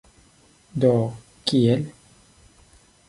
Do, 0.85 0.91
kiel? 1.51 1.85